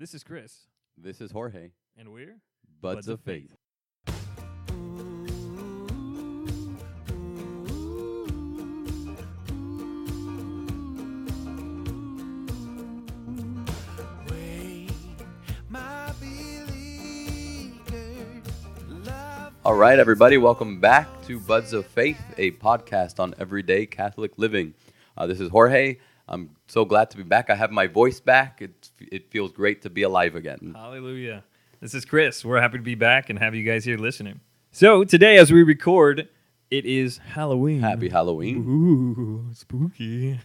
[0.00, 2.36] This is Chris, This is Jorge, and we're
[2.80, 3.56] Buds, Buds of of Faith.
[19.64, 24.74] All right, everybody, welcome back to Buds of Faith, a podcast on everyday Catholic living.
[25.16, 25.96] Uh, this is Jorge.
[26.28, 27.48] I'm so glad to be back.
[27.48, 28.60] I have my voice back.
[28.60, 30.74] It, it feels great to be alive again.
[30.76, 31.44] Hallelujah.
[31.80, 32.44] This is Chris.
[32.44, 34.40] We're happy to be back and have you guys here listening.
[34.70, 36.28] So today, as we record,
[36.70, 37.80] it is Halloween.
[37.80, 38.56] Happy Halloween.
[38.58, 40.40] Ooh, spooky.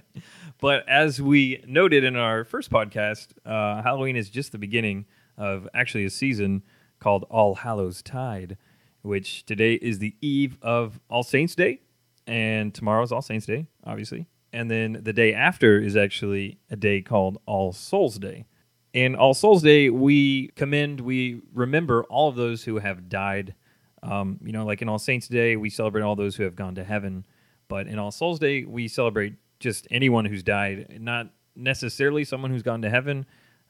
[0.60, 5.04] but as we noted in our first podcast, uh, Halloween is just the beginning
[5.36, 6.62] of actually a season
[7.00, 8.56] called All Hallows Tide,
[9.02, 11.80] which today is the eve of All Saints Day,
[12.26, 14.26] and tomorrow is All Saints Day, obviously.
[14.52, 18.46] And then the day after is actually a day called All Souls Day.
[18.94, 23.54] And All Souls Day, we commend, we remember all of those who have died.
[24.02, 26.74] Um, you know, like in All Saints Day, we celebrate all those who have gone
[26.76, 27.26] to heaven.
[27.68, 32.62] But in All Souls Day, we celebrate just anyone who's died, not necessarily someone who's
[32.62, 33.26] gone to heaven,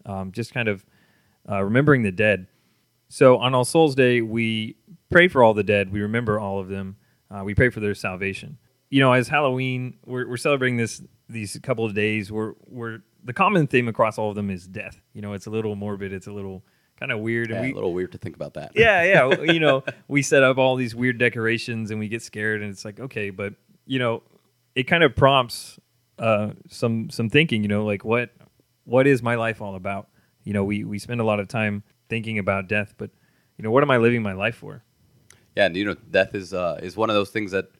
[0.06, 0.84] um, just kind of
[1.50, 2.46] uh, remembering the dead.
[3.08, 4.76] So on All Souls Day, we
[5.10, 5.90] pray for all the dead.
[5.90, 6.96] We remember all of them.
[7.30, 8.58] Uh, we pray for their salvation.
[8.90, 12.32] You know, as Halloween, we're, we're celebrating this these couple of days.
[12.32, 15.00] We're we're the common theme across all of them is death.
[15.12, 16.12] You know, it's a little morbid.
[16.12, 16.64] It's a little
[16.98, 17.50] kind of weird.
[17.50, 18.72] Yeah, and we, a little weird to think about that.
[18.74, 19.42] yeah, yeah.
[19.52, 22.84] you know, we set up all these weird decorations and we get scared, and it's
[22.84, 23.54] like, okay, but
[23.86, 24.22] you know,
[24.74, 25.78] it kind of prompts
[26.18, 27.62] uh, some some thinking.
[27.62, 28.30] You know, like what
[28.84, 30.08] what is my life all about?
[30.44, 33.10] You know, we we spend a lot of time thinking about death, but
[33.58, 34.82] you know, what am I living my life for?
[35.56, 37.70] Yeah, and you know, death is uh, is one of those things that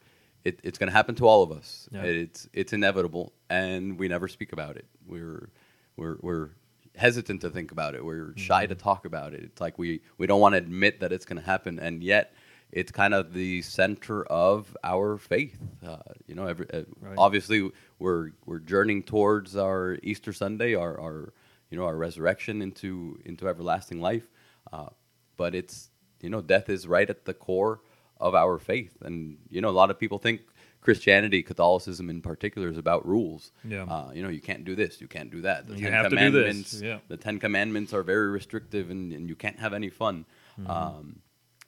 [0.48, 1.88] it, it's going to happen to all of us.
[1.92, 2.02] Yeah.
[2.02, 4.86] It's it's inevitable, and we never speak about it.
[5.06, 5.50] We're
[5.96, 6.48] we're we're
[6.96, 8.04] hesitant to think about it.
[8.04, 9.42] We're shy to talk about it.
[9.44, 12.34] It's like we we don't want to admit that it's going to happen, and yet
[12.70, 15.56] it's kind of the center of our faith.
[15.86, 15.96] Uh,
[16.26, 17.14] you know, every, uh, Right.
[17.16, 21.32] obviously we're we're journeying towards our Easter Sunday, our our
[21.70, 24.28] you know our resurrection into into everlasting life.
[24.72, 24.90] Uh,
[25.36, 25.90] but it's
[26.22, 27.80] you know death is right at the core
[28.20, 30.40] of our faith, and you know a lot of people think
[30.80, 33.52] Christianity, Catholicism in particular, is about rules.
[33.64, 33.82] Yeah.
[33.84, 35.66] Uh, you know, you can't do this, you can't do that.
[35.66, 36.98] The You Ten have to do this, Commandments, yeah.
[37.08, 40.24] the Ten Commandments are very restrictive, and, and you can't have any fun.
[40.58, 40.70] Mm-hmm.
[40.70, 41.20] Um,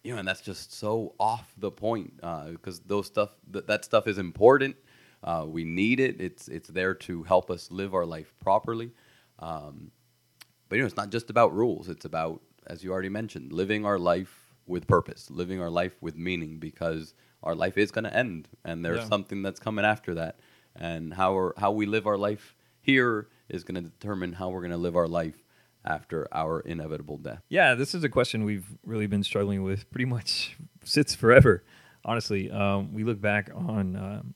[0.02, 4.06] you know, and that's just so off the point because those stuff th- that stuff
[4.06, 4.76] is important.
[5.22, 6.20] Uh, we need it.
[6.20, 8.92] It's it's there to help us live our life properly.
[9.38, 9.90] Um,
[10.68, 11.88] but you know, it's not just about rules.
[11.88, 14.39] It's about, as you already mentioned, living our life
[14.70, 18.84] with purpose, living our life with meaning, because our life is going to end, and
[18.84, 19.08] there's Yeah.
[19.08, 20.40] something that's coming after that.
[20.76, 24.70] And how how we live our life here is going to determine how we're going
[24.70, 25.42] to live our life
[25.84, 27.42] after our inevitable death.
[27.48, 31.64] Yeah, this is a question we've really been struggling with pretty much since forever.
[32.04, 34.34] Honestly, um, we look back on um,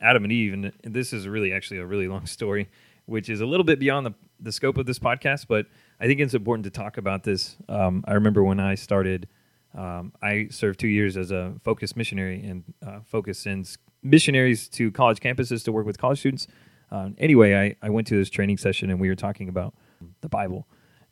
[0.00, 2.68] Adam and Eve, and this is really actually a really long story,
[3.04, 5.66] which is a little bit beyond the, the scope of this podcast, but
[6.00, 7.56] I think it's important to talk about this.
[7.68, 9.28] Um, I remember when I started,
[9.76, 14.90] um, I served two years as a Focus missionary, and uh, Focus sends missionaries to
[14.90, 16.46] college campuses to work with college students.
[16.90, 19.74] Um, anyway, I, I went to this training session, and we were talking about
[20.22, 20.66] the Bible,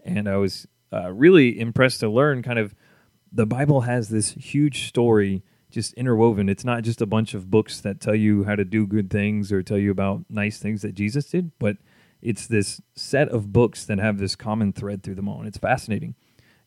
[0.04, 2.74] and I was uh, really impressed to learn kind of
[3.30, 6.48] the Bible has this huge story just interwoven.
[6.48, 9.50] It's not just a bunch of books that tell you how to do good things
[9.50, 11.76] or tell you about nice things that Jesus did, but
[12.22, 15.58] it's this set of books that have this common thread through them all, and it's
[15.58, 16.14] fascinating.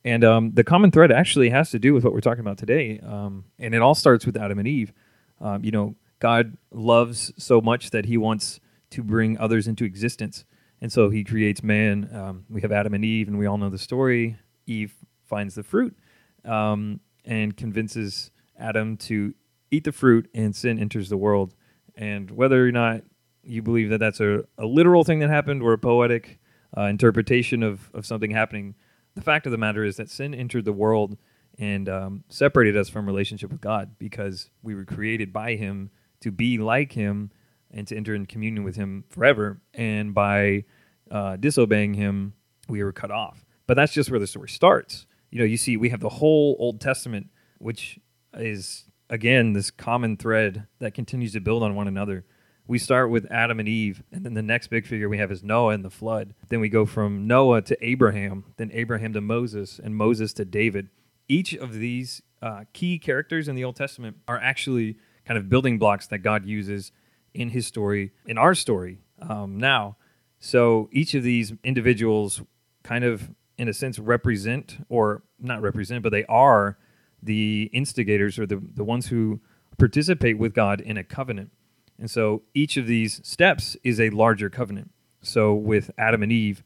[0.05, 2.99] And um, the common thread actually has to do with what we're talking about today,
[2.99, 4.93] um, and it all starts with Adam and Eve.
[5.41, 8.59] Um, you know, God loves so much that He wants
[8.91, 10.45] to bring others into existence,
[10.79, 12.09] and so He creates man.
[12.13, 14.37] Um, we have Adam and Eve, and we all know the story.
[14.65, 14.93] Eve
[15.25, 15.97] finds the fruit
[16.45, 19.33] um, and convinces Adam to
[19.71, 21.53] eat the fruit, and sin enters the world.
[21.95, 23.01] And whether or not
[23.43, 26.39] you believe that that's a, a literal thing that happened or a poetic
[26.77, 28.75] uh, interpretation of, of something happening,
[29.17, 31.17] the fact of the matter is that sin entered the world
[31.57, 35.89] and um, separated us from relationship with God because we were created by Him
[36.21, 37.31] to be like Him
[37.71, 39.59] and to enter in communion with Him forever.
[39.73, 40.65] And by
[41.09, 42.33] uh, disobeying Him,
[42.69, 43.43] we were cut off.
[43.65, 45.07] But that's just where the story starts.
[45.31, 47.27] You know, you see, we have the whole Old Testament,
[47.57, 47.99] which
[48.35, 52.23] is again this common thread that continues to build on one another.
[52.69, 55.41] We start with Adam and Eve, and then the next big figure we have is
[55.41, 56.33] Noah and the flood.
[56.49, 60.89] Then we go from Noah to Abraham, then Abraham to Moses, and Moses to David.
[61.29, 65.79] Each of these uh, key characters in the Old Testament are actually kind of building
[65.79, 66.91] blocks that God uses
[67.33, 69.95] in his story, in our story um, now.
[70.39, 72.41] So each of these individuals
[72.83, 76.77] kind of, in a sense, represent or not represent, but they are
[77.23, 79.39] the instigators or the, the ones who
[79.77, 81.51] participate with God in a covenant.
[81.99, 84.91] And so each of these steps is a larger covenant.
[85.21, 86.63] So with Adam and Eve,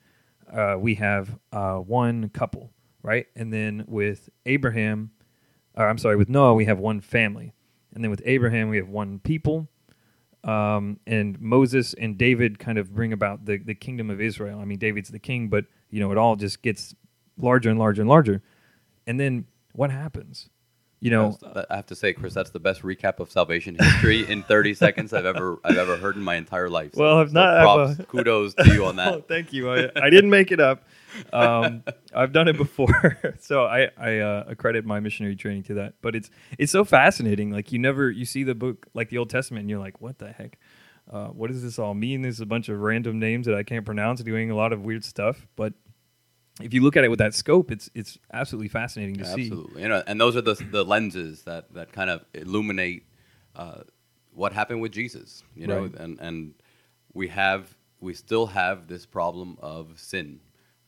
[0.51, 3.27] uh, we have uh, one couple, right?
[3.35, 5.11] And then with Abraham,
[5.75, 7.53] or I'm sorry, with Noah, we have one family.
[7.93, 9.69] And then with Abraham, we have one people.
[10.43, 14.59] Um, and Moses and David kind of bring about the, the kingdom of Israel.
[14.59, 16.95] I mean, David's the king, but you know, it all just gets
[17.37, 18.41] larger and larger and larger.
[19.05, 20.49] And then what happens?
[21.03, 21.35] You know,
[21.67, 25.13] I have to say, Chris, that's the best recap of salvation history in 30 seconds
[25.13, 26.93] I've ever I've ever heard in my entire life.
[26.93, 27.61] So, well, I've so not.
[27.63, 29.13] Props, a, kudos to you on that.
[29.15, 29.71] oh, thank you.
[29.71, 30.83] I, I, didn't make it up.
[31.33, 31.83] Um,
[32.15, 35.95] I've done it before, so I I uh, accredit my missionary training to that.
[36.03, 37.49] But it's it's so fascinating.
[37.49, 40.19] Like you never you see the book like the Old Testament, and you're like, what
[40.19, 40.59] the heck?
[41.11, 42.21] Uh, what does this all mean?
[42.21, 45.03] There's a bunch of random names that I can't pronounce, doing a lot of weird
[45.03, 45.73] stuff, but
[46.63, 49.41] if you look at it with that scope, it's it's absolutely fascinating to yeah, see.
[49.43, 53.05] Absolutely, you know, and those are the the lenses that that kind of illuminate
[53.55, 53.81] uh,
[54.33, 55.43] what happened with Jesus.
[55.55, 55.95] You know, right.
[55.95, 56.53] and and
[57.13, 60.39] we have we still have this problem of sin,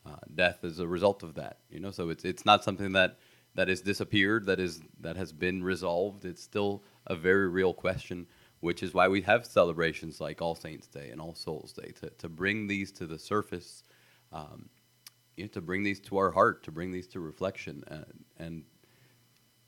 [0.04, 1.58] uh, death is a result of that.
[1.70, 3.18] You know, so it's it's not something that
[3.54, 6.24] that has disappeared, that is that has been resolved.
[6.24, 8.26] It's still a very real question,
[8.60, 12.10] which is why we have celebrations like All Saints Day and All Souls Day to
[12.10, 13.82] to bring these to the surface.
[14.32, 14.68] Um,
[15.36, 18.62] you know, to bring these to our heart, to bring these to reflection, and, and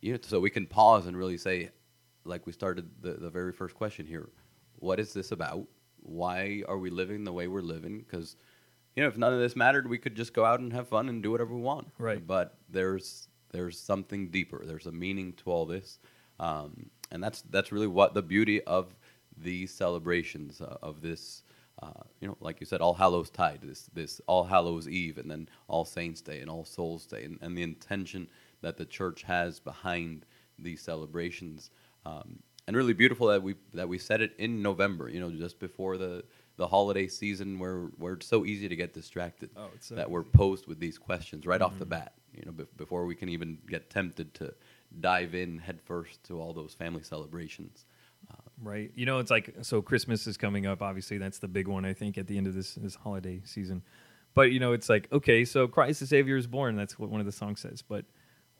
[0.00, 1.70] you know, so we can pause and really say,
[2.24, 4.28] like we started the, the very first question here,
[4.78, 5.66] what is this about?
[6.00, 7.98] Why are we living the way we're living?
[7.98, 8.36] Because
[8.94, 11.08] you know, if none of this mattered, we could just go out and have fun
[11.08, 11.88] and do whatever we want.
[11.98, 12.26] Right.
[12.26, 14.62] But there's there's something deeper.
[14.64, 15.98] There's a meaning to all this,
[16.40, 18.94] um, and that's that's really what the beauty of
[19.36, 21.42] these celebrations uh, of this
[21.82, 25.30] uh, you know, like you said, All Hallows Tide, this this All Hallows Eve, and
[25.30, 28.28] then All Saints Day and All Souls Day, and, and the intention
[28.62, 30.24] that the church has behind
[30.58, 31.70] these celebrations,
[32.06, 35.10] um, and really beautiful that we that we set it in November.
[35.10, 36.24] You know, just before the
[36.56, 39.50] the holiday season, where where it's so easy to get distracted.
[39.54, 40.12] Oh, so that easy.
[40.12, 41.66] we're posed with these questions right mm-hmm.
[41.66, 41.90] off the mm-hmm.
[41.90, 42.14] bat.
[42.34, 44.54] You know, be- before we can even get tempted to
[45.00, 47.84] dive in headfirst to all those family celebrations.
[48.62, 48.90] Right.
[48.94, 50.80] You know, it's like so Christmas is coming up.
[50.80, 51.84] Obviously, that's the big one.
[51.84, 53.82] I think at the end of this this holiday season.
[54.34, 56.76] But you know, it's like okay, so Christ the Savior is born.
[56.76, 57.82] That's what one of the songs says.
[57.82, 58.06] But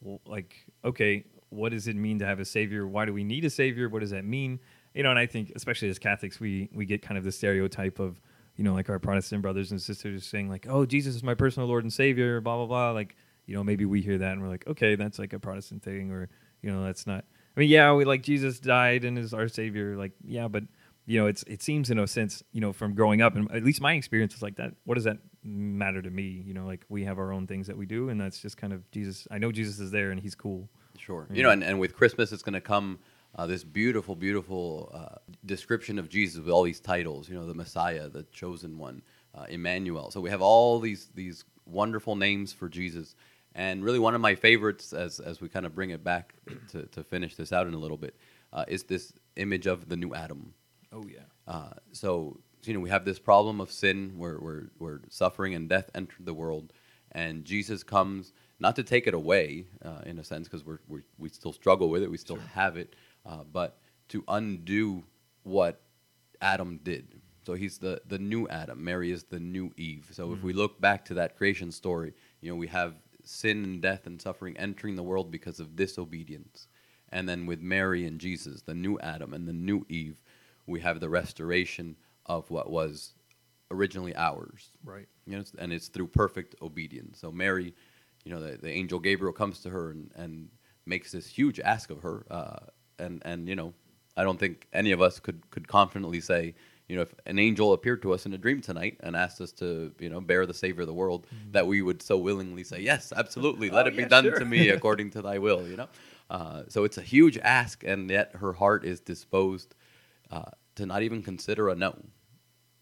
[0.01, 0.55] well, like,
[0.85, 2.87] okay, what does it mean to have a Savior?
[2.87, 3.89] Why do we need a Savior?
[3.89, 4.61] What does that mean?
[4.95, 7.99] You know, and I think especially as Catholics, we we get kind of the stereotype
[7.99, 8.21] of
[8.57, 11.69] you know, like our Protestant brothers and sisters saying like, "Oh, Jesus is my personal
[11.69, 12.91] Lord and Savior," blah blah blah.
[12.91, 13.17] Like,
[13.47, 16.11] you know, maybe we hear that and we're like, "Okay, that's like a Protestant thing,"
[16.11, 16.29] or
[16.63, 17.25] you know, that's not.
[17.57, 19.97] I mean, yeah, we like Jesus died and is our savior.
[19.97, 20.65] Like, yeah, but
[21.07, 23.65] you know, it's it seems in a sense, you know, from growing up, and at
[23.65, 24.75] least my experience is like that.
[24.85, 26.43] What does that matter to me?
[26.45, 28.73] You know, like we have our own things that we do, and that's just kind
[28.73, 29.27] of Jesus.
[29.31, 30.69] I know Jesus is there, and He's cool.
[30.99, 32.99] Sure, you, know, and, and with Christmas, it's going to come.
[33.39, 37.29] Uh, this beautiful, beautiful uh, description of Jesus with all these titles.
[37.29, 39.03] You know, the Messiah, the chosen one,
[39.35, 40.11] uh, Emmanuel.
[40.11, 43.15] So we have all these these wonderful names for Jesus,
[43.57, 46.35] and really, one of my favorites, as as we kind of bring it back
[46.73, 48.15] to, to finish this out in a little bit,
[48.53, 50.53] uh, is this image of the new Adam.
[50.93, 51.21] Oh yeah.
[51.49, 55.71] Uh, so you know, we have this problem of sin, where where where suffering and
[55.71, 56.75] death entered the world,
[57.13, 61.01] and Jesus comes not to take it away, uh, in a sense, because we're, we
[61.17, 62.47] we still struggle with it, we still sure.
[62.53, 62.95] have it,
[63.25, 65.03] uh, but to undo
[65.45, 65.81] what
[66.43, 67.21] Adam did.
[67.47, 68.85] So he's the the new Adam.
[68.85, 70.11] Mary is the new Eve.
[70.13, 70.35] So mm-hmm.
[70.35, 72.95] if we look back to that creation story, you know, we have
[73.27, 76.69] sin and death and suffering entering the world because of disobedience.
[77.11, 80.21] And then with Mary and Jesus, the new Adam and the new Eve,
[80.67, 83.15] we have the restoration of what was
[83.71, 84.71] originally ours.
[84.85, 85.09] Right.
[85.27, 87.21] You know, and it's through perfect obedience.
[87.21, 87.75] So Mary,
[88.25, 90.49] you know, the, the angel Gabriel comes to her and, and
[90.87, 92.27] makes this huge ask of her.
[92.31, 92.67] Uh,
[92.99, 93.75] and, and, you know,
[94.17, 96.55] I don't think any of us could, could confidently say,
[96.89, 99.53] you know, if an angel appeared to us in a dream tonight and asked us
[99.53, 101.53] to, you know, bear the Savior of the world, mm-hmm.
[101.53, 104.39] that we would so willingly say, yes, absolutely, let oh, it be yeah, done sure.
[104.39, 105.89] to me according to thy will, you know?
[106.31, 109.75] Uh, so it's a huge ask, and yet her heart is disposed
[110.31, 111.97] uh, to not even consider a no.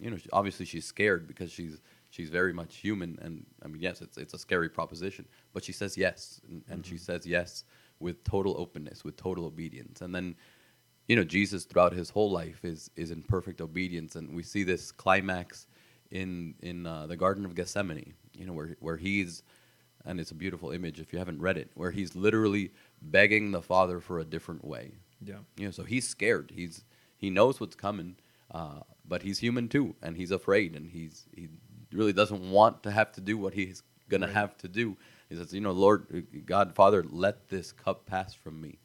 [0.01, 1.81] You know, obviously she's scared because she's
[2.11, 5.73] she's very much human, and I mean, yes, it's it's a scary proposition, but she
[5.73, 6.91] says yes, and, and mm-hmm.
[6.91, 7.65] she says yes
[8.01, 10.37] with total openness, with total obedience, and then
[11.09, 14.63] you know, Jesus throughout his whole life is is in perfect obedience, and we see
[14.65, 15.67] this climax
[16.11, 18.15] in in uh, the Garden of Gethsemane.
[18.35, 19.43] You know, where where he's
[20.07, 23.63] and it's a beautiful image if you haven't read it, where he's literally begging the
[23.63, 24.93] Father for a different way.
[25.23, 26.53] Yeah, you know, so he's scared.
[26.55, 26.85] He's
[27.17, 28.17] he knows what's coming,
[28.51, 31.49] uh, but he's human too, and he's afraid, and he's he
[31.93, 34.29] really doesn't want to have to do what he's going Right.
[34.29, 34.97] to have to do.
[35.31, 38.79] He says, you know, Lord, God, Father, let this cup pass from me.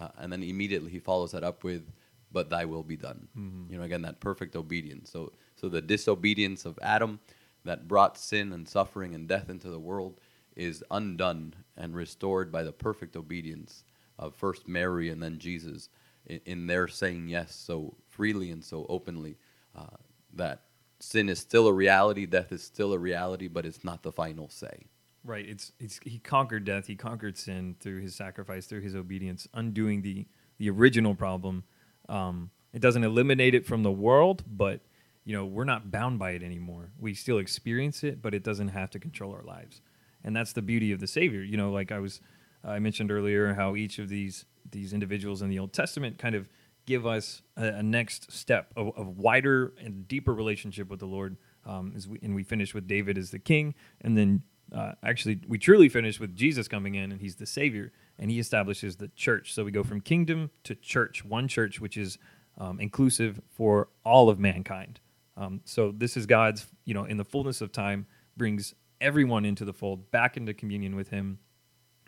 [0.00, 1.84] Uh, and then immediately he follows that up with,
[2.32, 3.28] but thy will be done.
[3.38, 3.70] Mhm.
[3.70, 5.10] You know, again, that perfect obedience.
[5.10, 7.20] So, so the disobedience of Adam
[7.64, 10.20] that brought sin and suffering and death into the world
[10.56, 13.84] is undone and restored by the perfect obedience
[14.18, 15.90] of first Mary and then Jesus
[16.26, 19.36] in, in their saying yes so freely and so openly
[19.76, 19.96] uh,
[20.34, 20.62] that
[21.00, 24.48] sin is still a reality, death is still a reality, but it's not the final
[24.48, 24.86] say.
[25.24, 25.46] Right.
[25.46, 26.86] It's it's he conquered death.
[26.86, 30.26] He conquered sin through his sacrifice, through his obedience, undoing the
[30.58, 31.64] the original problem.
[32.08, 34.80] Um, it doesn't eliminate it from the world, but
[35.24, 36.92] you know we're not bound by it anymore.
[36.98, 39.82] We still experience it, but it doesn't have to control our lives,
[40.24, 41.42] and that's the beauty of the Savior.
[41.42, 42.20] You know, like I was
[42.64, 46.48] I mentioned earlier, how each of these these individuals in the Old Testament kind of
[46.86, 51.36] give us a, a next step of, of wider and deeper relationship with the Lord.
[51.66, 54.42] Um, we, and we finish with David as the king, and then
[54.74, 58.38] uh, actually we truly finish with Jesus coming in, and he's the Savior, and he
[58.38, 59.52] establishes the church.
[59.52, 62.18] So we go from kingdom to church, one church which is
[62.58, 65.00] um, inclusive for all of mankind.
[65.36, 69.64] Um, so this is God's, you know, in the fullness of time, brings everyone into
[69.64, 71.38] the fold, back into communion with Him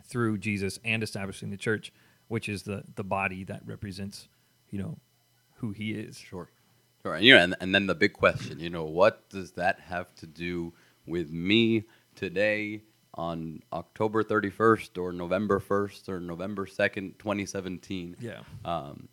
[0.03, 1.91] through Jesus, and establishing the church,
[2.27, 4.27] which is the the body that represents,
[4.69, 4.97] you know,
[5.55, 6.17] who He is.
[6.17, 6.49] Sure.
[7.01, 7.15] Sure.
[7.15, 10.13] And, you know, and, and then the big question, you know, what does that have
[10.15, 10.73] to do
[11.05, 11.83] with me
[12.15, 12.81] today
[13.15, 18.15] on October 31st or November 1st or November 2nd, 2017?
[18.19, 18.39] Yeah.
[18.65, 19.07] Um,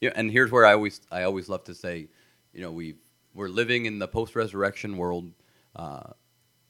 [0.00, 2.08] yeah, and here's where I always I always love to say,
[2.52, 2.94] you know, we
[3.34, 5.30] we're living in the post-resurrection world.
[5.76, 6.10] Uh,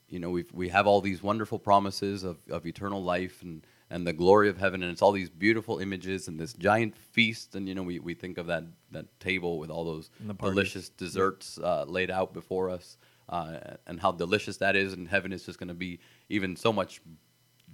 [0.08, 4.04] you know, we we have all these wonderful promises of, of eternal life and, and
[4.04, 7.54] the glory of heaven, and it's all these beautiful images and this giant feast.
[7.54, 10.34] And you know, we, we think of that that table with all those And the
[10.34, 10.54] parties.
[10.56, 12.96] delicious desserts uh, laid out before us,
[13.30, 14.92] uh, and how delicious that is.
[14.92, 17.00] And heaven is just going to be even so much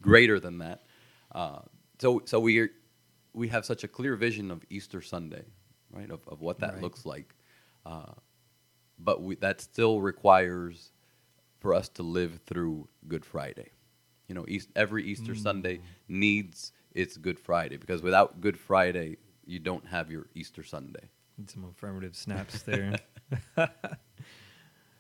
[0.01, 0.85] greater than that.
[1.33, 1.61] Uh,
[1.99, 2.71] so so we are,
[3.33, 5.45] we have such a clear vision of Easter Sunday,
[5.91, 6.11] right?
[6.11, 6.83] Of, of what that Right.
[6.83, 7.35] looks like,
[7.85, 8.13] uh,
[8.99, 10.93] but we, that still requires
[11.59, 13.71] for us to live through Good Friday.
[14.29, 19.59] You know, East, every Easter Sunday needs its Good Friday because without Good Friday, you
[19.59, 21.09] don't have your Easter Sunday.
[21.39, 22.95] Need some affirmative snaps there.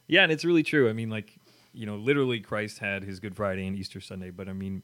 [0.06, 0.88] yeah, and it's really true.
[0.88, 1.38] I mean, like,
[1.72, 4.82] you know, literally Christ had his Good Friday and Easter Sunday, but I mean,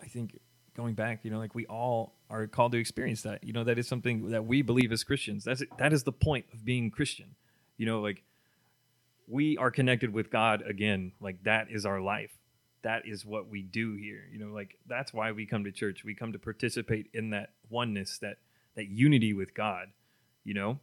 [0.00, 0.38] I think
[0.76, 3.44] going back, you know, like we all are called to experience that.
[3.44, 5.44] You know, that is something that we believe as Christians.
[5.44, 7.34] That's that is the point of being Christian.
[7.76, 8.22] You know, like
[9.26, 11.12] we are connected with God again.
[11.20, 12.36] Like that is our life.
[12.82, 14.24] That is what we do here.
[14.32, 16.04] You know, like that's why we come to church.
[16.04, 18.38] We come to participate in that oneness, that
[18.74, 19.88] that unity with God.
[20.44, 20.80] You know,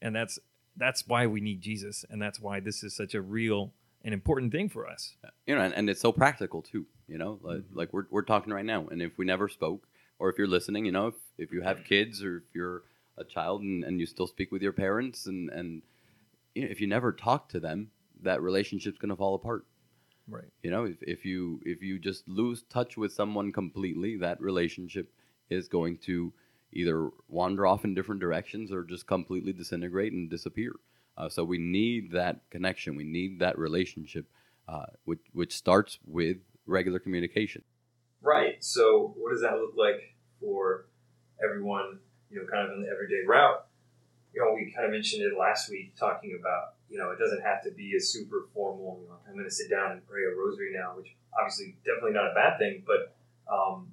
[0.00, 0.38] and that's
[0.78, 3.72] that's why we need Jesus, and that's why this is such a real
[4.04, 5.16] and important thing for us.
[5.46, 6.86] you know, and, and it's so practical too.
[7.08, 7.78] You know, like, Mm-hmm.
[7.78, 9.86] like we're we're talking right now, and if we never spoke,
[10.18, 12.82] or if you're listening, you know, if, if you have kids, or if you're
[13.16, 15.82] a child and, and you still speak with your parents, and and
[16.54, 17.90] you know, if you never talk to them,
[18.22, 19.64] that relationship's going to fall apart.
[20.28, 20.44] Right.
[20.62, 25.10] You know, if, if you if you just lose touch with someone completely, that relationship
[25.50, 26.32] is going to
[26.72, 30.72] either wander off in different directions or just completely disintegrate and disappear.
[31.16, 32.94] Uh, so we need that connection.
[32.94, 34.26] We need that relationship,
[34.68, 37.64] uh, which which starts with regular communication.
[38.22, 38.62] Right.
[38.62, 40.86] So, what does that look like for
[41.42, 41.98] everyone?
[42.30, 43.64] You know, kind of in the everyday route.
[44.34, 47.42] You know, we kind of mentioned it last week, talking about you know it doesn't
[47.42, 49.00] have to be a super formal.
[49.02, 52.12] You know, I'm going to sit down and pray a rosary now, which obviously definitely
[52.12, 53.16] not a bad thing, but
[53.52, 53.88] um,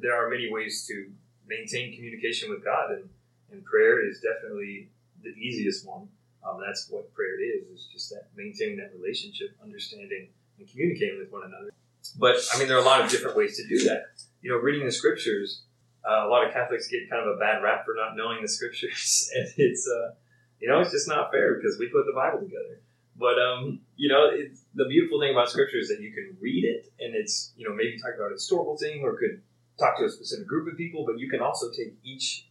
[0.00, 1.10] there are many ways to
[1.48, 3.08] maintain communication with God, and
[3.50, 4.90] and prayer is definitely
[5.22, 6.08] the easiest one.
[6.46, 7.66] Um, that's what prayer is.
[7.68, 10.28] Is just that maintaining that relationship, understanding,
[10.58, 11.70] and communicating with one another.
[12.18, 14.06] But I mean, there are a lot of different ways to do that.
[14.42, 15.62] You know, reading the scriptures.
[16.08, 18.48] Uh, a lot of Catholics get kind of a bad rap for not knowing the
[18.48, 20.14] scriptures, and it's uh,
[20.60, 22.80] you know, it's just not fair because we put the Bible together.
[23.16, 26.64] But um, you know, it's, the beautiful thing about scripture is that you can read
[26.64, 29.42] it, and it's you know maybe talk about a historical thing or could
[29.78, 32.46] talk to a specific group of people, but you can also take each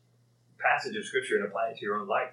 [0.60, 2.32] passage of scripture and apply it to your own life.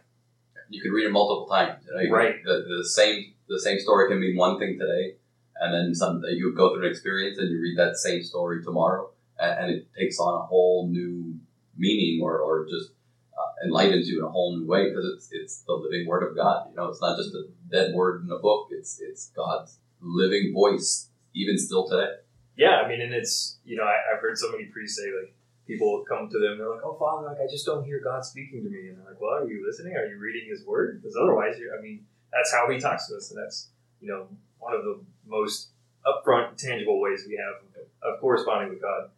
[0.70, 1.84] You could read it multiple times.
[1.86, 2.36] You know, you Right.
[2.44, 5.16] The, the same the same story can mean one thing today,
[5.60, 9.10] and then some you go through an experience and you read that same story tomorrow,
[9.38, 11.38] and, and it takes on a whole new
[11.76, 12.90] meaning or, or just
[13.36, 16.34] uh, enlightens you in a whole new way because it's it's the living word of
[16.34, 16.68] God.
[16.70, 18.68] You know, it's not just a dead word in a book.
[18.70, 22.12] It's it's God's living voice, even still today.
[22.56, 25.34] Yeah, I mean, and it's you know I, I've heard so many priests say like
[25.66, 28.62] people come to them, they're like, "Oh, Father, like I just don't hear God speaking
[28.62, 29.96] to me," and they're like, "Well, are you listening?
[29.96, 31.00] Are you reading His Word?
[31.00, 33.68] Because otherwise, I mean, that's how He talks to us, and that's
[34.00, 35.68] you know one of the most
[36.06, 37.64] upfront, tangible ways we have
[38.04, 39.10] of corresponding with God.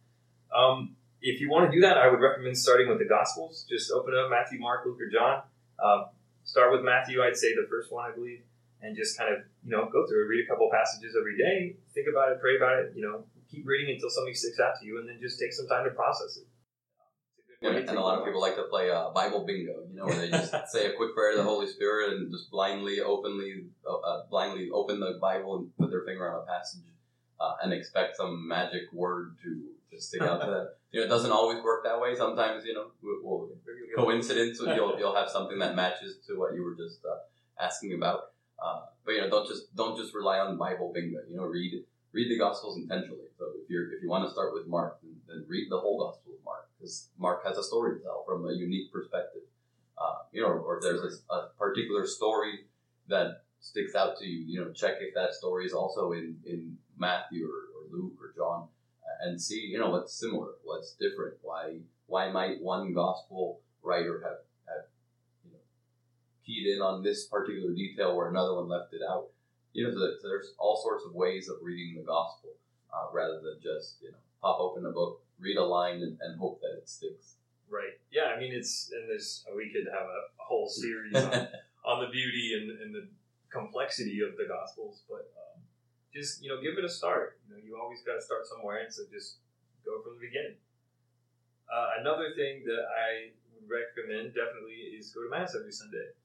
[0.55, 3.65] Um, if you want to do that, I would recommend starting with the Gospels.
[3.69, 5.41] Just open up Matthew, Mark, Luke, or John.
[5.83, 6.05] Um,
[6.43, 8.41] start with Matthew, I'd say the first one, I believe,
[8.81, 11.75] and just kind of you know go through it, read a couple passages every day,
[11.93, 12.93] think about it, pray about it.
[12.95, 15.67] You know, keep reading until something sticks out to you, and then just take some
[15.67, 16.47] time to process it.
[17.61, 20.15] Yeah, and a lot of people like to play uh, Bible bingo, you know, where
[20.15, 23.95] they just say a quick prayer to the Holy Spirit and just blindly, openly, uh,
[23.95, 26.83] uh, blindly open the Bible and put their finger on a passage
[27.39, 30.67] uh, and expect some magic word to, to stick out to them.
[30.89, 32.15] You know, it doesn't always work that way.
[32.15, 33.49] Sometimes, you know, we'll,
[33.93, 37.17] coincidence, you'll, you'll have something that matches to what you were just uh,
[37.61, 38.31] asking about.
[38.59, 41.19] Uh, but you know, don't just don't just rely on Bible bingo.
[41.29, 43.29] You know, read read the Gospels intentionally.
[43.37, 45.99] So if you if you want to start with Mark, then, then read the whole
[45.99, 49.43] Gospel of Mark because Mark has a story to tell from a unique perspective.
[49.97, 52.65] Uh, you know, or, there's a, a, particular story
[53.07, 54.45] that sticks out to you.
[54.45, 58.33] You know, check if that story is also in in Matthew or, or Luke or
[58.35, 58.67] John,
[59.21, 61.35] and see you know what's similar, what's different.
[61.41, 64.37] Why why might one Gospel writer have
[66.47, 69.27] keyed in on this particular detail where another one left it out?
[69.73, 72.51] You know, so there's all sorts of ways of reading the Gospel
[72.89, 76.39] uh, rather than just you know pop open a book, read a line, and, and
[76.39, 77.35] hope that it sticks.
[77.69, 77.99] Right.
[78.11, 78.31] Yeah.
[78.35, 81.47] I mean, it's and there's we could have a, whole series on,
[81.85, 83.05] on the beauty and, and, the
[83.51, 85.59] complexity of the Gospels, but um,
[86.13, 87.37] just you know, give it a start.
[87.43, 89.43] You know, you always got to start somewhere, and so just
[89.83, 90.55] go from the beginning.
[91.67, 96.15] Uh, another thing that I would recommend definitely is go to mass every Sunday,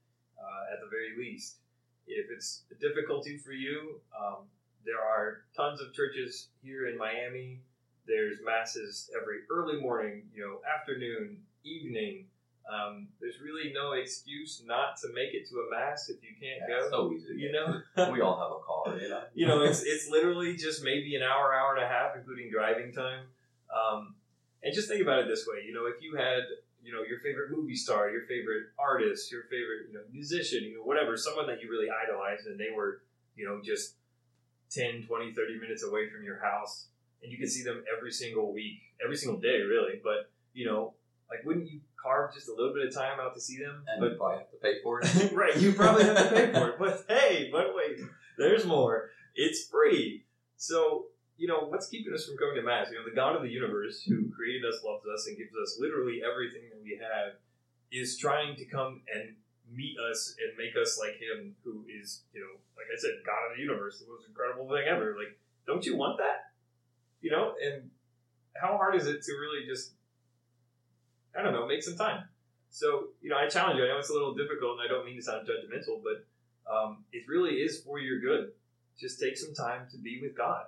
[0.43, 1.57] uh, at the very least.
[2.05, 4.45] If it's a difficulty for you, um,
[4.85, 7.61] there are tons of churches here in Miami.
[8.05, 12.25] There's masses every early morning, you know, afternoon, evening.
[12.71, 16.63] Um, there's really no excuse not to make it to a mass if you can't
[16.67, 16.89] yeah, go.
[16.89, 17.35] So easy.
[17.35, 19.01] You know, we all have a car.
[19.01, 22.15] You know, you know, it's it's literally just maybe an hour, hour and a half,
[22.15, 23.25] including driving time.
[23.73, 24.15] Um,
[24.63, 26.43] and just think about it this way: you know, if you had
[26.83, 30.77] you know your favorite movie star, your favorite artist, your favorite you know musician, you
[30.77, 33.01] know whatever, someone that you really idolized, and they were
[33.35, 33.95] you know just
[34.71, 36.87] 10, 20, 30 minutes away from your house,
[37.21, 40.01] and you could see them every single week, every single day, really.
[40.03, 40.93] But you know,
[41.29, 43.83] like, wouldn't you carve just a little bit of time out to see them?
[43.87, 45.31] And but probably have to pay for it.
[45.33, 46.75] right, you probably have to pay for it.
[46.79, 47.99] But hey, but wait,
[48.37, 49.09] there's more.
[49.35, 50.25] It's free.
[50.57, 51.05] So
[51.37, 52.89] you know, what's keeping us from going to Mass?
[52.91, 55.77] You know, the God of the universe who created us, loves us, and gives us
[55.79, 57.35] literally everything that we have
[57.91, 59.35] is trying to come and
[59.71, 63.49] meet us and make us like him who is, you know, like I said, God
[63.49, 65.15] of the universe, the most incredible thing ever.
[65.17, 66.53] Like, don't you want that?
[67.21, 67.89] You know, and
[68.55, 69.93] how hard is it to really just
[71.37, 72.25] I don't know, make some time.
[72.69, 73.85] So, you know, I challenge you.
[73.85, 76.25] I know it's a little difficult and I don't mean to sound judgmental, but
[76.71, 78.51] um, it really is for your good.
[78.99, 80.65] Just take some time to be with God.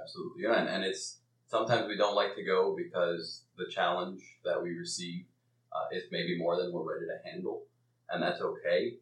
[0.00, 0.42] Absolutely.
[0.44, 4.70] Yeah, and, and it's sometimes we don't like to go because the challenge that we
[4.70, 5.24] receive
[5.72, 7.64] uh, is maybe more than we're ready to handle,
[8.10, 8.94] and that's okay.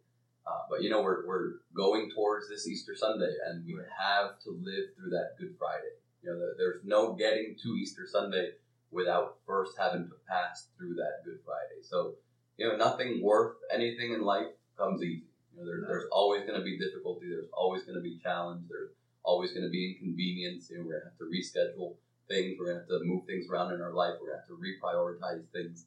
[0.47, 4.51] Uh, but you know, we're, we're going towards this Easter Sunday, and we have to
[4.63, 5.95] live through that Good Friday.
[6.23, 8.53] You know, there's no getting to Easter Sunday
[8.91, 11.83] without first having to pass through that Good Friday.
[11.83, 12.15] So,
[12.57, 15.25] you know, nothing worth anything in life comes easy.
[15.55, 17.27] You know, there, there's always going to be difficulty.
[17.29, 18.65] There's always going to be challenge.
[18.69, 18.91] There's
[19.23, 20.71] always going to be inconvenience.
[20.71, 21.95] You know, we're going to have to reschedule
[22.29, 22.57] things.
[22.59, 24.15] We're going to have to move things around in our life.
[24.21, 25.87] We're going to have to reprioritize things.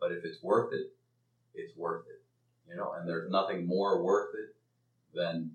[0.00, 0.92] But if it's worth it,
[1.54, 2.22] it's worth it.
[2.68, 4.56] You know, and there's nothing more worth it
[5.14, 5.52] than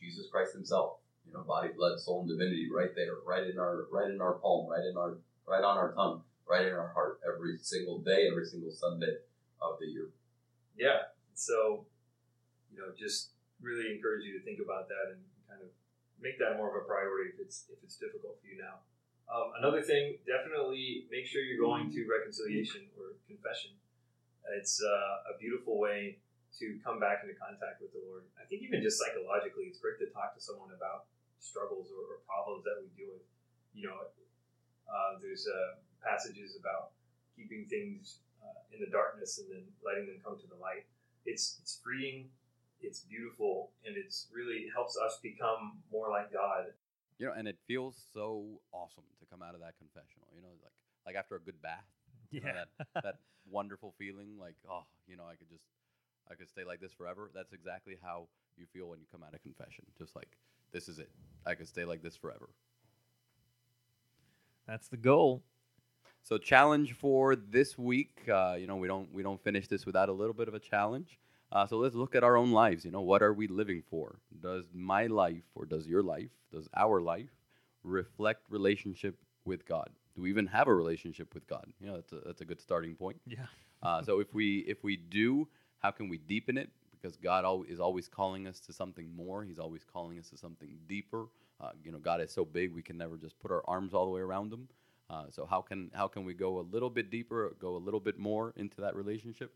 [0.00, 0.98] Jesus Christ Himself.
[1.26, 4.34] You know, body, blood, soul, and divinity, right there, right in our, right in our
[4.34, 8.28] palm, right in our, right on our tongue, right in our heart, every single day,
[8.30, 9.16] every single Sunday
[9.60, 10.08] of the year.
[10.78, 11.12] Yeah.
[11.34, 11.84] So,
[12.72, 15.20] you know, just really encourage you to think about that and
[15.50, 15.68] kind of
[16.20, 18.82] make that more of a priority if it's if it's difficult for you now.
[19.28, 23.76] Um, another thing, definitely make sure you're going to reconciliation or confession.
[24.56, 26.16] It's uh, a beautiful way
[26.56, 28.24] to come back into contact with the Lord.
[28.40, 32.24] I think even just psychologically, it's great to talk to someone about struggles or, or
[32.24, 33.28] problems that we deal with.
[33.76, 34.08] You know,
[34.88, 36.96] uh, there's uh, passages about
[37.36, 40.88] keeping things uh, in the darkness and then letting them come to the light.
[41.28, 42.32] It's it's freeing
[42.80, 46.66] it's beautiful and it's really helps us become more like God.
[47.18, 50.28] You know, and it feels so awesome to come out of that confessional.
[50.34, 50.72] You know, like
[51.06, 51.84] like after a good bath.
[52.30, 52.40] Yeah.
[52.40, 52.52] You know,
[52.94, 53.14] that that
[53.50, 55.64] wonderful feeling, like oh, you know, I could just
[56.30, 57.30] I could stay like this forever.
[57.34, 59.84] That's exactly how you feel when you come out of confession.
[59.96, 60.36] Just like
[60.72, 61.10] this is it.
[61.46, 62.50] I could stay like this forever.
[64.66, 65.42] That's the goal.
[66.22, 68.28] So challenge for this week.
[68.28, 70.58] Uh, you know, we don't we don't finish this without a little bit of a
[70.58, 71.18] challenge.
[71.50, 72.84] Uh, so let's look at our own lives.
[72.84, 74.18] You know, what are we living for?
[74.40, 77.30] Does my life or does your life, does our life
[77.82, 79.90] reflect relationship with God?
[80.14, 81.66] Do we even have a relationship with God?
[81.80, 83.20] You know, that's a, that's a good starting point.
[83.26, 83.46] Yeah.
[83.80, 85.46] Uh, so if we if we do,
[85.78, 86.68] how can we deepen it?
[86.90, 89.44] Because God al- is always calling us to something more.
[89.44, 91.26] He's always calling us to something deeper.
[91.60, 94.04] Uh, you know, God is so big we can never just put our arms all
[94.04, 94.66] the way around Him.
[95.08, 98.00] Uh, so how can how can we go a little bit deeper, go a little
[98.00, 99.52] bit more into that relationship?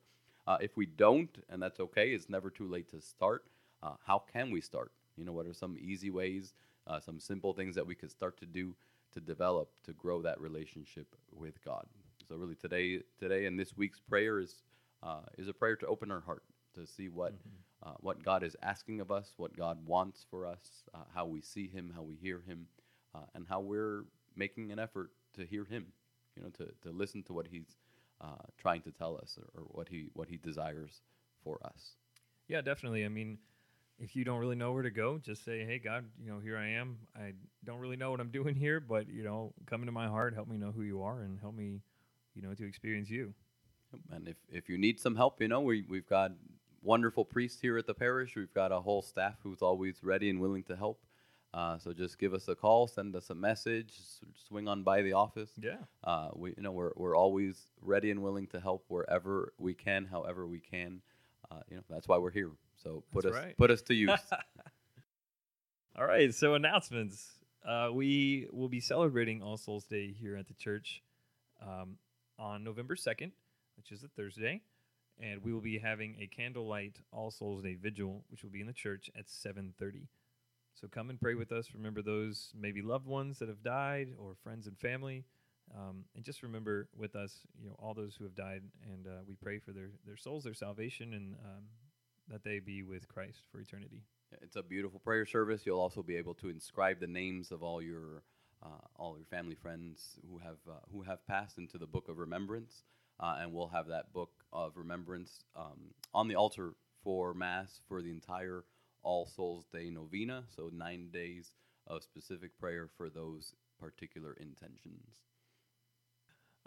[0.46, 3.44] Uh, if we don't, and that's okay, it's never too late to start.
[3.82, 4.92] Uh, how can we start?
[5.16, 6.54] You know, what are some easy ways,
[6.86, 8.74] uh, some simple things that we could start to do
[9.12, 11.86] to develop, to grow that relationship with God?
[12.28, 14.62] So really, today, today, and this week's prayer is
[15.02, 17.34] uh, is a prayer to open our heart to see what
[17.82, 21.40] uh, what God is asking of us, what God wants for us, uh, how we
[21.40, 22.66] see Him, how we hear Him,
[23.14, 24.04] uh, and how we're
[24.36, 25.86] making an effort to hear Him.
[26.36, 27.76] You know, to, to listen to what He's
[28.22, 31.00] uh, trying to tell us or, or what He what He desires
[31.44, 31.96] for us.
[32.48, 33.04] Yeah, definitely.
[33.04, 33.38] I mean,
[33.98, 36.56] if you don't really know where to go, just say, "Hey, God, you know, here
[36.56, 36.98] I am.
[37.16, 37.32] I
[37.64, 40.48] don't really know what I'm doing here, but you know, come into my heart, help
[40.48, 41.80] me know who you are, and help me,
[42.34, 43.34] you know, to experience you."
[44.10, 46.32] And if, if you need some help, you know, we, we've got
[46.82, 48.34] wonderful priests here at the parish.
[48.36, 51.00] We've got a whole staff who's always ready and willing to help.
[51.54, 53.92] Uh, so just give us a call, send us a message,
[54.48, 55.50] swing on by the office.
[55.60, 55.76] Yeah.
[56.02, 60.06] Uh, we, you know, we're, we're always ready and willing to help wherever we can,
[60.06, 61.02] however we can.
[61.50, 62.50] Uh, you know, that's why we're here.
[62.82, 63.56] So put That's us right.
[63.56, 64.18] put us to use.
[65.96, 67.32] All right, so announcements.
[67.66, 71.02] Uh, we will be celebrating All Souls Day here at the church
[71.60, 71.96] um,
[72.38, 73.30] on November 2nd,
[73.76, 74.62] which is a Thursday.
[75.20, 78.66] And we will be having a candlelight All Souls Day vigil, which will be in
[78.66, 80.06] the church at 7.30.
[80.74, 81.68] So come and pray with us.
[81.74, 85.24] Remember those maybe loved ones that have died or friends and family.
[85.76, 88.62] Um, and just remember with us, you know, all those who have died.
[88.90, 91.64] And uh, we pray for their, their souls, their salvation, and um,
[92.28, 94.02] that they be with Christ for eternity.
[94.40, 95.62] It's a beautiful prayer service.
[95.66, 98.22] You'll also be able to inscribe the names of all your
[98.64, 102.18] uh, all your family friends who have uh, who have passed into the book of
[102.18, 102.84] remembrance,
[103.20, 108.00] uh, and we'll have that book of remembrance um, on the altar for mass for
[108.00, 108.64] the entire
[109.02, 110.44] All Souls Day novena.
[110.54, 111.52] So nine days
[111.86, 115.16] of specific prayer for those particular intentions.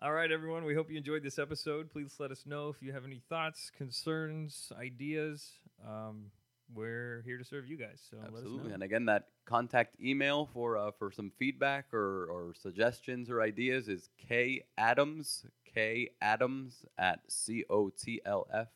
[0.02, 0.66] All right, everyone.
[0.66, 1.90] We hope you enjoyed this episode.
[1.90, 5.52] Please let us know if you have any thoughts, concerns, ideas.
[5.88, 6.32] Um,
[6.74, 8.02] we're here to serve you guys.
[8.10, 8.74] So Absolutely.
[8.74, 13.88] And again, that contact email for uh, for some feedback or, or suggestions or ideas
[13.88, 18.68] is k adams k adams at cotlf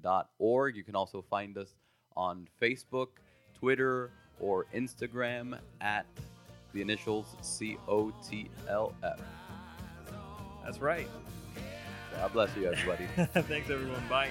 [0.00, 0.76] dot org.
[0.76, 1.74] You can also find us
[2.16, 3.08] on Facebook,
[3.58, 6.06] Twitter, or Instagram at
[6.72, 9.20] the initials COTLF.
[10.64, 11.08] That's right.
[12.16, 13.06] God bless you, everybody.
[13.42, 14.02] Thanks, everyone.
[14.08, 14.30] Bye.